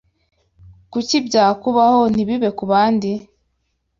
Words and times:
Kuki 0.91 1.15
byakubaho 1.27 2.01
ntibibe 2.13 2.49
kubandi? 2.59 3.11